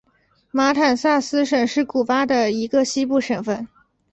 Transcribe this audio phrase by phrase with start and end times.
[0.49, 3.67] 马坦萨斯省是古巴的一个西部省份。